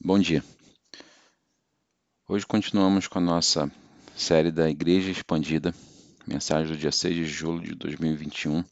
[0.00, 0.44] Bom dia.
[2.28, 3.68] Hoje continuamos com a nossa
[4.14, 5.74] série da Igreja Expandida,
[6.24, 8.62] mensagem do dia 6 de julho de 2021,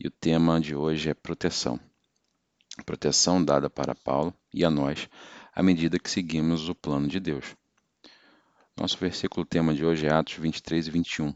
[0.00, 1.78] e o tema de hoje é proteção.
[2.84, 5.08] Proteção dada para Paulo e a nós
[5.54, 7.54] à medida que seguimos o plano de Deus.
[8.76, 11.32] Nosso versículo tema de hoje é Atos 23 e 21.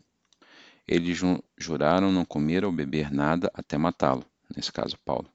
[0.88, 1.20] Eles
[1.56, 5.30] juraram não comer ou beber nada até matá-lo, nesse caso Paulo.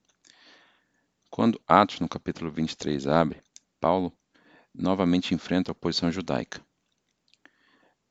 [1.30, 3.42] Quando Atos, no capítulo 23, abre,
[3.80, 4.14] Paulo
[4.74, 6.62] novamente enfrenta a oposição judaica.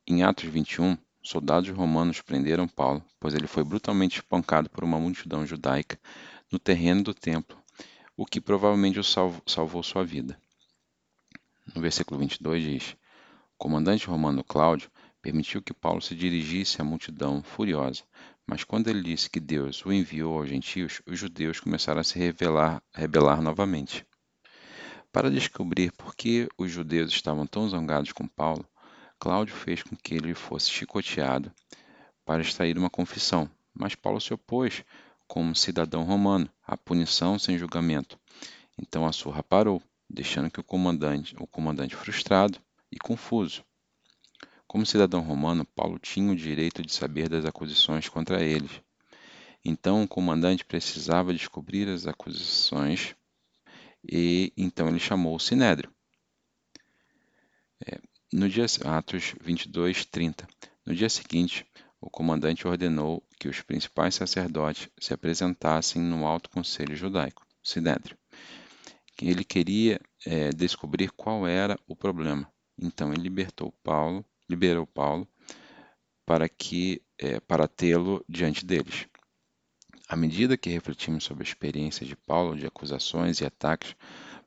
[0.06, 5.46] Em Atos 21, soldados romanos prenderam Paulo, pois ele foi brutalmente espancado por uma multidão
[5.46, 6.00] judaica
[6.50, 7.56] no terreno do templo,
[8.16, 10.40] o que provavelmente o salvou, salvou sua vida.
[11.74, 12.96] No versículo 22 diz:
[13.54, 14.90] O comandante romano Cláudio
[15.20, 18.04] permitiu que Paulo se dirigisse à multidão furiosa,
[18.46, 22.18] mas quando ele disse que Deus o enviou aos gentios, os judeus começaram a se
[22.18, 24.06] revelar, rebelar novamente.
[25.10, 28.68] Para descobrir por que os judeus estavam tão zangados com Paulo,
[29.18, 31.50] Cláudio fez com que ele fosse chicoteado
[32.26, 34.84] para extrair uma confissão, mas Paulo se opôs,
[35.26, 38.18] como cidadão romano, à punição sem julgamento.
[38.78, 42.60] Então a surra parou, deixando que o comandante, o comandante frustrado
[42.92, 43.64] e confuso.
[44.66, 48.82] Como cidadão romano, Paulo tinha o direito de saber das acusações contra eles.
[49.64, 53.16] Então o comandante precisava descobrir as acusações
[54.04, 55.92] e então ele chamou o Sinédrio.
[57.86, 57.98] É,
[58.32, 60.46] no dia Atos 22, 30.
[60.84, 61.66] No dia seguinte,
[62.00, 68.16] o comandante ordenou que os principais sacerdotes se apresentassem no alto conselho judaico, Sinédrio.
[69.20, 72.50] Ele queria é, descobrir qual era o problema.
[72.80, 75.28] Então ele libertou Paulo, liberou Paulo
[76.24, 79.08] para que é, para tê-lo diante deles.
[80.08, 83.94] À medida que refletimos sobre a experiência de Paulo de acusações e ataques,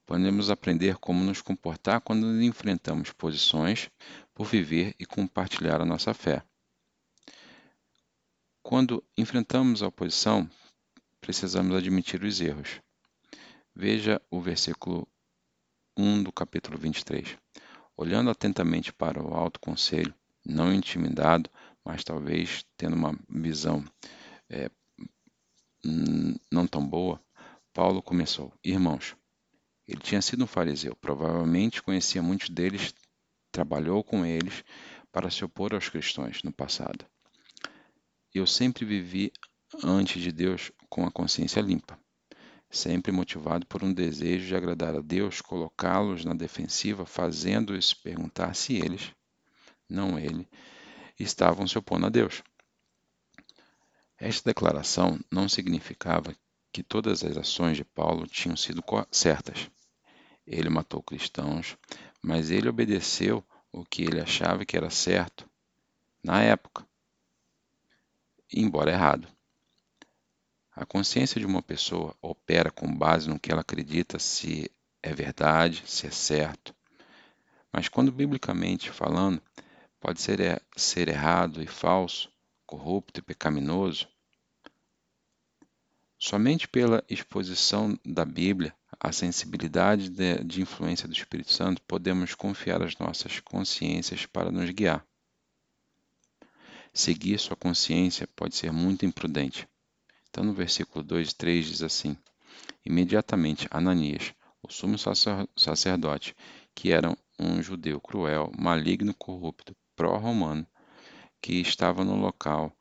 [0.08, 3.88] podemos aprender como nos comportar quando enfrentamos posições
[4.34, 6.42] por viver e compartilhar a nossa fé.
[8.64, 10.50] Quando enfrentamos a oposição,
[11.20, 12.82] precisamos admitir os erros.
[13.76, 15.08] Veja o versículo
[15.96, 17.38] 1 do capítulo 23.
[17.96, 21.52] Olhando atentamente para o alto conselho, não intimidado,
[21.86, 23.86] mas talvez tendo uma visão
[24.50, 24.72] é,
[25.84, 27.22] não tão boa,
[27.74, 29.16] Paulo começou: Irmãos,
[29.88, 32.94] ele tinha sido um fariseu, provavelmente conhecia muitos deles,
[33.52, 34.64] trabalhou com eles
[35.12, 37.06] para se opor aos cristãos no passado.
[38.34, 39.32] Eu sempre vivi
[39.84, 42.00] ante de Deus com a consciência limpa,
[42.70, 48.76] sempre motivado por um desejo de agradar a Deus, colocá-los na defensiva, fazendo-os perguntar se
[48.76, 49.12] eles,
[49.90, 50.48] não ele,
[51.20, 52.42] estavam se opondo a Deus.
[54.24, 56.36] Esta declaração não significava
[56.72, 59.68] que todas as ações de Paulo tinham sido certas.
[60.46, 61.76] Ele matou cristãos,
[62.22, 65.50] mas ele obedeceu o que ele achava que era certo
[66.24, 66.88] na época,
[68.54, 69.28] embora errado.
[70.72, 74.70] A consciência de uma pessoa opera com base no que ela acredita se
[75.02, 76.76] é verdade, se é certo.
[77.74, 79.42] Mas quando biblicamente falando,
[80.00, 82.31] pode ser, ser errado e falso,
[82.72, 84.08] corrupto e pecaminoso,
[86.18, 92.82] somente pela exposição da Bíblia à sensibilidade de, de influência do Espírito Santo podemos confiar
[92.82, 95.06] as nossas consciências para nos guiar.
[96.94, 99.68] Seguir sua consciência pode ser muito imprudente.
[100.30, 102.16] Então, no versículo 2 e 3 diz assim:
[102.86, 104.34] Imediatamente Ananias,
[104.64, 104.96] o sumo
[105.58, 106.34] sacerdote,
[106.74, 110.66] que era um judeu cruel, maligno, corrupto, pró-romano,
[111.42, 112.72] que estava no local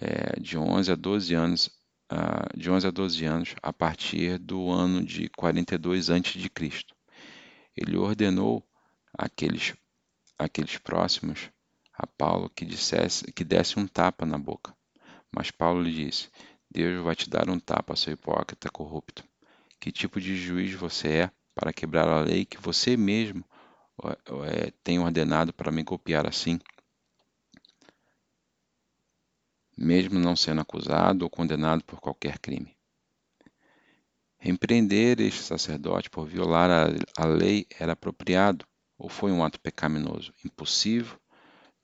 [0.00, 1.70] é, de 11 a 12 anos,
[2.12, 6.50] uh, de 11 a 12 anos, a partir do ano de 42 a.C.
[7.76, 8.66] Ele ordenou
[9.16, 9.74] àqueles,
[10.38, 11.50] àqueles próximos
[11.92, 14.74] a Paulo que, dissesse, que desse um tapa na boca.
[15.34, 16.28] Mas Paulo lhe disse:
[16.70, 19.24] Deus vai te dar um tapa, seu hipócrita corrupto.
[19.80, 23.44] Que tipo de juiz você é para quebrar a lei que você mesmo
[24.46, 26.58] é, tem ordenado para me golpear assim?
[29.76, 32.76] Mesmo não sendo acusado ou condenado por qualquer crime.
[34.38, 36.86] Repreender este sacerdote por violar a,
[37.22, 38.66] a lei era apropriado
[38.98, 41.18] ou foi um ato pecaminoso, impossível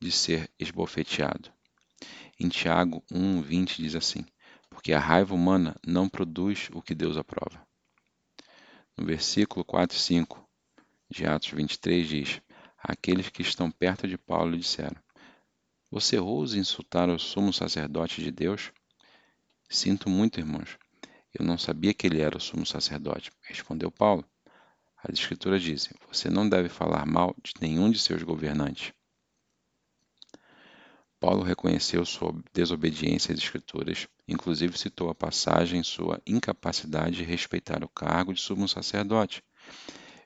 [0.01, 1.53] de ser esbofeteado.
[2.39, 4.25] Em Tiago 1,20 diz assim:
[4.71, 7.67] Porque a raiva humana não produz o que Deus aprova.
[8.97, 10.49] No versículo 4 e 5
[11.11, 12.43] de Atos 23 diz:
[12.79, 14.97] Aqueles que estão perto de Paulo disseram:
[15.93, 18.73] você ousa insultar o sumo sacerdote de Deus?
[19.69, 20.79] Sinto muito, irmãos.
[21.39, 24.25] Eu não sabia que ele era o sumo sacerdote, respondeu Paulo.
[24.97, 28.95] As Escrituras dizem: você não deve falar mal de nenhum de seus governantes.
[31.21, 37.89] Paulo reconheceu sua desobediência às Escrituras, inclusive citou a passagem sua incapacidade de respeitar o
[37.89, 39.45] cargo de sumo sacerdote,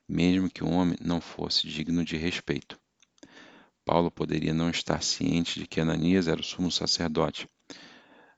[0.08, 2.78] mesmo que o homem não fosse digno de respeito.
[3.86, 7.48] Paulo poderia não estar ciente de que Ananias era o sumo sacerdote,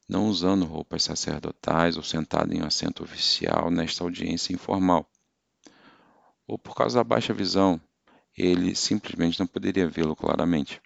[0.07, 5.11] não usando roupas sacerdotais ou sentado em um assento oficial nesta audiência informal.
[6.47, 7.81] Ou por causa da baixa visão,
[8.37, 10.83] ele simplesmente não poderia vê-lo claramente.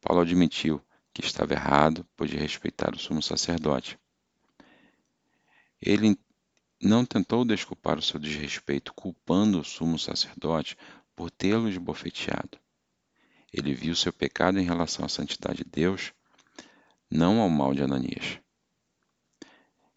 [0.00, 0.82] Paulo admitiu
[1.12, 3.98] que estava errado, de respeitar o sumo sacerdote.
[5.78, 6.18] Ele
[6.80, 10.74] não tentou desculpar o seu desrespeito, culpando o sumo sacerdote
[11.14, 12.58] por tê-lo esbofeteado.
[13.52, 16.12] Ele viu seu pecado em relação à santidade de Deus,
[17.10, 18.38] não ao mal de Ananias.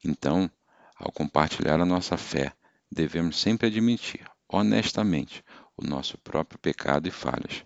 [0.03, 0.51] Então,
[0.97, 2.53] ao compartilhar a nossa fé,
[2.91, 5.43] devemos sempre admitir, honestamente,
[5.77, 7.65] o nosso próprio pecado e falhas.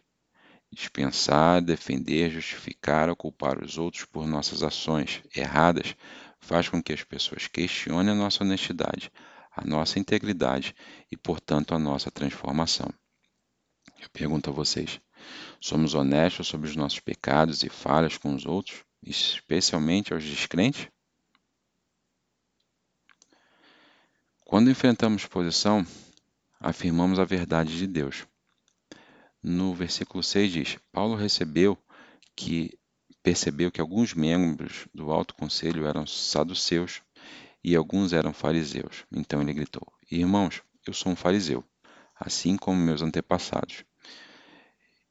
[0.72, 5.96] Dispensar, defender, justificar ou culpar os outros por nossas ações erradas
[6.40, 9.12] faz com que as pessoas questionem a nossa honestidade,
[9.52, 10.76] a nossa integridade
[11.12, 12.90] e, portanto, a nossa transformação.
[14.00, 15.02] Eu pergunto a vocês:
[15.60, 20.88] Somos honestos sobre os nossos pecados e falhas com os outros, especialmente aos descrentes?
[24.46, 25.86] Quando enfrentamos posição,
[26.60, 28.26] afirmamos a verdade de Deus.
[29.44, 31.78] No versículo 6 diz: Paulo recebeu
[32.36, 32.78] que
[33.22, 37.02] percebeu que alguns membros do alto conselho eram saduceus
[37.64, 39.06] e alguns eram fariseus.
[39.12, 41.64] Então ele gritou: Irmãos, eu sou um fariseu,
[42.16, 43.84] assim como meus antepassados.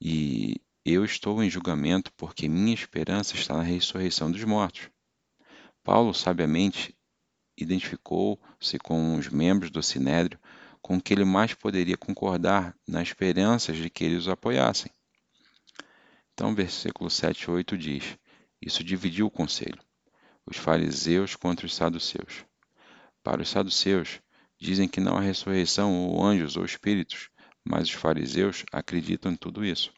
[0.01, 4.89] E eu estou em julgamento porque minha esperança está na ressurreição dos mortos.
[5.83, 6.95] Paulo sabiamente
[7.57, 10.39] identificou-se com os membros do sinédrio
[10.81, 14.91] com que ele mais poderia concordar nas esperanças de que eles os apoiassem.
[16.33, 18.17] Então, versículo 7 e 8 diz:
[18.63, 19.81] Isso dividiu o conselho,
[20.47, 22.45] os fariseus contra os saduceus.
[23.23, 24.21] Para os saduceus,
[24.59, 27.29] dizem que não há ressurreição ou anjos ou espíritos,
[27.69, 29.93] mas os fariseus acreditam em tudo isso.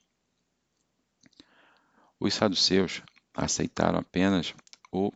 [2.18, 3.00] Os saduceus
[3.32, 4.52] aceitaram apenas
[4.90, 5.12] o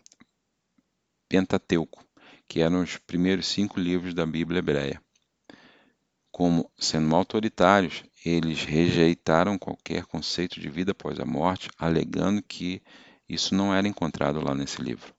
[1.28, 2.04] Pentateuco,
[2.46, 5.02] que eram os primeiros cinco livros da Bíblia hebreia.
[6.30, 12.80] Como sendo autoritários, eles rejeitaram qualquer conceito de vida após a morte, alegando que
[13.28, 15.12] isso não era encontrado lá nesse livro.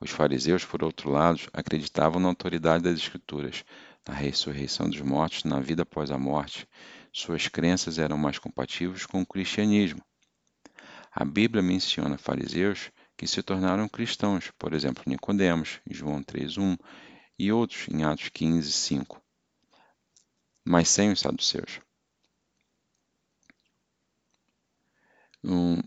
[0.00, 3.64] Os fariseus, por outro lado, acreditavam na autoridade das Escrituras,
[4.06, 6.68] na ressurreição dos mortos, na vida após a morte.
[7.12, 10.02] Suas crenças eram mais compatíveis com o cristianismo.
[11.10, 16.76] A Bíblia menciona fariseus que se tornaram cristãos, por exemplo, Nicodemos, em João 3:1,
[17.38, 19.20] e outros em Atos 15:5.
[20.64, 21.80] Mas sem os saduceus.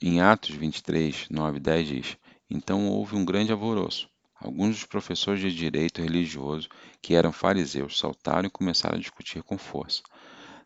[0.02, 2.18] Em Atos 23, 9 e 10 diz:
[2.50, 4.10] Então houve um grande alvoroço.
[4.38, 6.68] Alguns dos professores de direito religioso,
[7.02, 10.04] que eram fariseus, saltaram e começaram a discutir com força.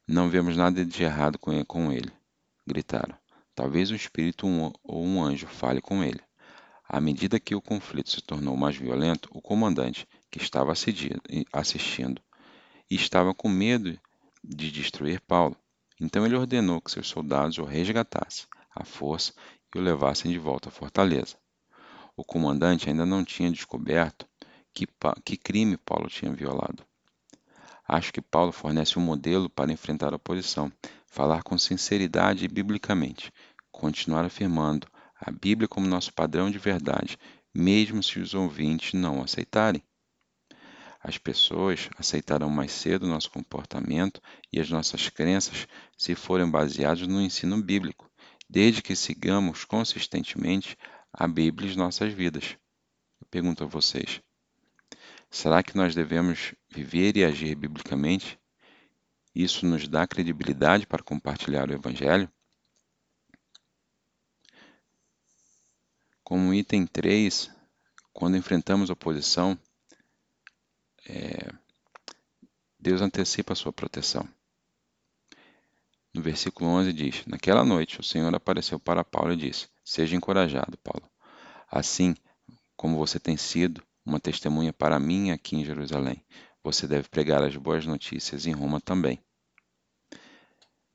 [0.08, 2.12] Não vemos nada de errado com ele,
[2.66, 3.16] gritaram.
[3.54, 4.48] Talvez um espírito
[4.84, 6.20] ou um anjo fale com ele.
[6.84, 12.22] À medida que o conflito se tornou mais violento, o comandante, que estava assistindo,
[12.90, 14.00] estava com medo
[14.44, 15.56] de destruir Paulo.
[16.02, 19.32] Então ele ordenou que seus soldados o resgatassem à força
[19.76, 21.38] e o levassem de volta à fortaleza
[22.20, 24.28] o comandante ainda não tinha descoberto
[24.74, 24.86] que,
[25.24, 26.86] que crime Paulo tinha violado.
[27.88, 30.70] Acho que Paulo fornece um modelo para enfrentar a oposição,
[31.08, 33.32] falar com sinceridade e biblicamente,
[33.72, 34.86] continuar afirmando
[35.18, 37.18] a Bíblia como nosso padrão de verdade,
[37.54, 39.82] mesmo se os ouvintes não aceitarem.
[41.02, 44.22] As pessoas aceitarão mais cedo nosso comportamento
[44.52, 48.12] e as nossas crenças se forem baseadas no ensino bíblico,
[48.50, 50.78] desde que sigamos consistentemente
[51.14, 52.58] a Bíblia em nossas vidas.
[53.20, 54.22] Eu pergunto a vocês:
[55.30, 58.40] será que nós devemos viver e agir biblicamente?
[59.34, 62.32] Isso nos dá credibilidade para compartilhar o Evangelho?
[66.24, 67.50] Como item 3,
[68.14, 69.58] quando enfrentamos oposição,
[71.08, 71.52] é,
[72.80, 74.28] Deus antecipa a sua proteção.
[76.20, 80.78] No versículo 11 diz: Naquela noite o Senhor apareceu para Paulo e disse: Seja encorajado,
[80.84, 81.10] Paulo.
[81.72, 82.14] Assim
[82.76, 86.22] como você tem sido uma testemunha para mim aqui em Jerusalém,
[86.62, 89.18] você deve pregar as boas notícias em Roma também.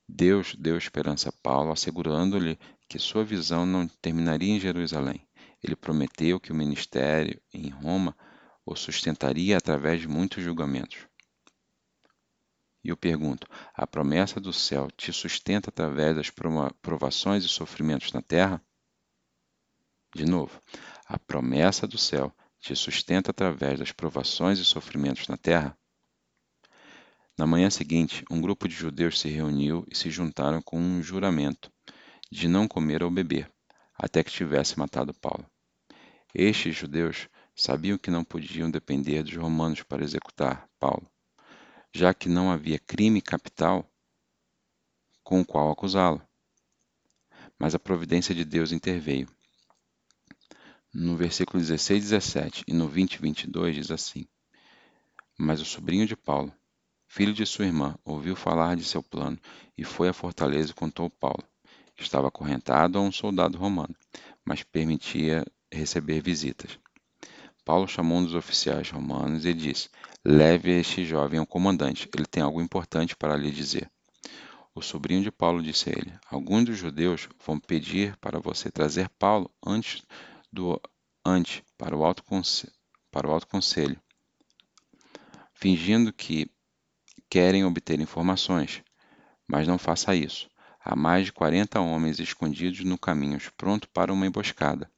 [0.06, 5.26] Deus deu esperança a Paulo, assegurando-lhe que sua visão não terminaria em Jerusalém.
[5.62, 8.14] Ele prometeu que o ministério em Roma
[8.66, 10.98] o sustentaria através de muitos julgamentos.
[12.84, 18.20] E eu pergunto: a promessa do céu te sustenta através das provações e sofrimentos na
[18.20, 18.62] terra?
[20.14, 20.60] De novo,
[21.06, 25.76] a promessa do céu te sustenta através das provações e sofrimentos na terra?
[27.36, 31.72] Na manhã seguinte, um grupo de judeus se reuniu e se juntaram com um juramento
[32.30, 33.50] de não comer ou beber,
[33.96, 35.44] até que tivesse matado Paulo.
[36.32, 41.10] Estes judeus sabiam que não podiam depender dos romanos para executar Paulo,
[41.94, 43.88] já que não havia crime capital
[45.22, 46.20] com o qual acusá-lo.
[47.56, 49.28] Mas a providência de Deus interveio.
[50.92, 54.26] No versículo 16 e 17 e no 20 e 22 diz assim:
[55.38, 56.52] Mas o sobrinho de Paulo,
[57.06, 59.38] filho de sua irmã, ouviu falar de seu plano
[59.78, 61.44] e foi à fortaleza e contou Paulo.
[61.96, 63.94] Estava acorrentado a um soldado romano,
[64.44, 66.76] mas permitia receber visitas.
[67.64, 69.88] Paulo chamou um dos oficiais romanos e disse:
[70.24, 73.90] Leve este jovem ao comandante, ele tem algo importante para lhe dizer.
[74.74, 79.08] O sobrinho de Paulo disse a ele: Alguns dos judeus vão pedir para você trazer
[79.10, 80.02] Paulo antes
[80.52, 80.80] do
[81.24, 82.22] ante para o alto,
[83.10, 83.98] para o alto conselho,
[85.54, 86.50] fingindo que
[87.30, 88.82] querem obter informações,
[89.48, 90.50] mas não faça isso.
[90.84, 94.90] Há mais de quarenta homens escondidos no caminho, prontos para uma emboscada.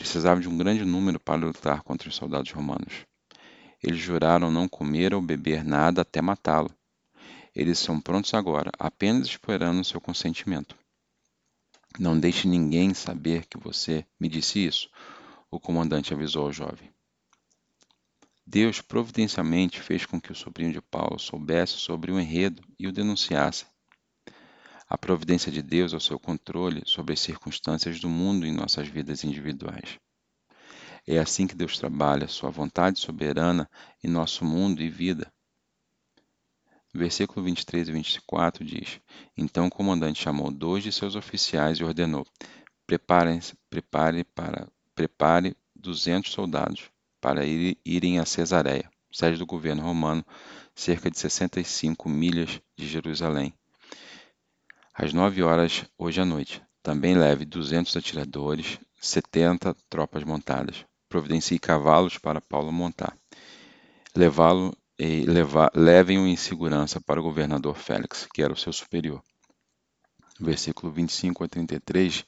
[0.00, 3.04] Precisava de um grande número para lutar contra os soldados romanos.
[3.82, 6.74] Eles juraram não comer ou beber nada até matá-lo.
[7.54, 10.74] Eles são prontos agora, apenas esperando o seu consentimento.
[11.98, 14.88] Não deixe ninguém saber que você me disse isso,
[15.50, 16.90] o comandante avisou ao jovem.
[18.46, 22.92] Deus providencialmente fez com que o sobrinho de Paulo soubesse sobre o enredo e o
[22.92, 23.66] denunciasse.
[24.92, 28.88] A providência de Deus é o seu controle sobre as circunstâncias do mundo em nossas
[28.88, 30.00] vidas individuais.
[31.06, 33.70] É assim que Deus trabalha, sua vontade soberana
[34.02, 35.32] em nosso mundo e vida.
[36.92, 39.00] versículo 23 e 24 diz:
[39.36, 42.26] Então o comandante chamou dois de seus oficiais e ordenou:
[42.84, 43.38] Preparem,
[43.70, 50.26] prepare para prepare duzentos soldados para irem a Cesareia, sede do governo romano,
[50.74, 53.54] cerca de 65 milhas de Jerusalém.
[54.94, 60.84] Às nove horas hoje à noite, também leve 200 atiradores, 70 tropas montadas.
[61.08, 63.16] Providencie cavalos para Paulo montar.
[64.14, 65.24] Levá-lo e
[65.74, 69.22] levem-o em segurança para o governador Félix, que era o seu superior.
[70.38, 72.24] Versículo 25 a 33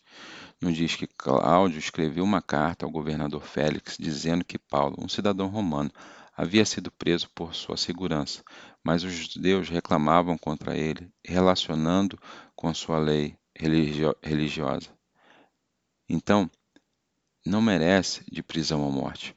[0.60, 5.48] nos diz que Cláudio escreveu uma carta ao governador Félix dizendo que Paulo, um cidadão
[5.48, 5.90] romano,
[6.42, 8.42] havia sido preso por sua segurança,
[8.82, 12.18] mas os judeus reclamavam contra ele, relacionando
[12.56, 14.90] com sua lei religio religiosa.
[16.08, 16.50] Então,
[17.46, 19.36] não merece de prisão ou morte.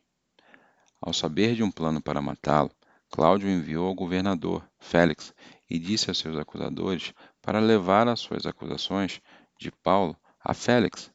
[1.00, 2.72] Ao saber de um plano para matá-lo,
[3.12, 5.32] Cláudio enviou ao governador Félix
[5.70, 9.22] e disse a seus acusadores para levar as suas acusações
[9.60, 11.12] de Paulo a Félix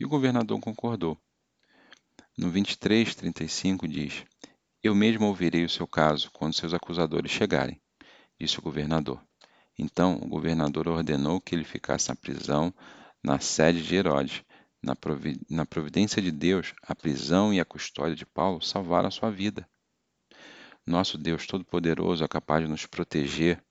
[0.00, 1.18] e o governador concordou.
[2.38, 4.24] No 23:35 diz:
[4.88, 7.78] Eu mesmo ouvirei o seu caso quando seus acusadores chegarem,
[8.40, 9.22] disse o governador.
[9.78, 12.72] Então o governador ordenou que ele ficasse na prisão
[13.22, 14.42] na sede de Herodes.
[14.82, 19.10] Na, provi na providência de Deus, a prisão e a custódia de Paulo salvaram a
[19.10, 19.68] sua vida.
[20.86, 23.62] Nosso Deus Todo-Poderoso é capaz de nos proteger.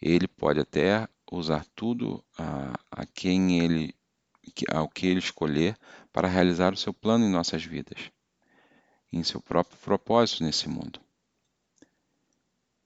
[0.00, 3.92] Ele pode até usar tudo a, a quem ele
[4.72, 5.76] ao que Ele escolher
[6.12, 8.12] para realizar o seu plano em nossas vidas,
[9.12, 11.00] em seu próprio propósito nesse mundo.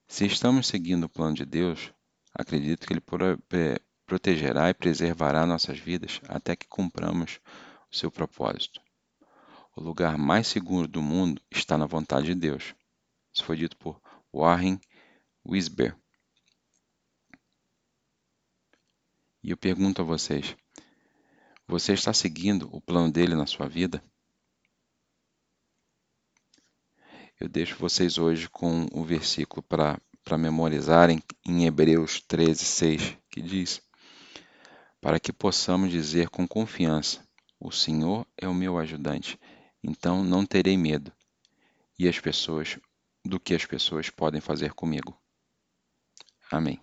[0.07, 1.93] Se estamos seguindo o plano de Deus,
[2.35, 3.03] acredito que Ele
[4.07, 7.41] protegerá e preservará nossas vidas até que cumpramos
[7.91, 8.81] o seu propósito.
[9.77, 12.75] O lugar mais seguro do mundo está na vontade de Deus.
[13.33, 14.01] Isso foi dito por
[14.33, 14.81] Warren
[15.47, 15.97] Wisber.
[19.43, 20.57] E eu pergunto a vocês:
[21.67, 24.03] você está seguindo o plano dele na sua vida?
[27.41, 33.81] Eu deixo vocês hoje com o versículo para memorizarem em Hebreus 13, 6, que diz:
[35.01, 37.25] Para que possamos dizer com confiança:
[37.61, 39.39] O Senhor é o meu ajudante,
[39.83, 41.13] então não terei medo.
[41.97, 42.77] E as pessoas,
[43.25, 45.17] do que as pessoas podem fazer comigo.
[46.51, 46.81] Amém.